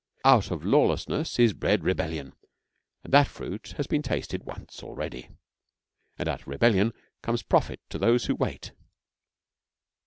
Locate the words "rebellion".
1.83-2.33, 6.47-6.91